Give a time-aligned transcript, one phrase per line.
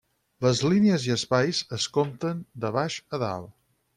[0.45, 3.55] Les línies i espais es compten de baix a dalt.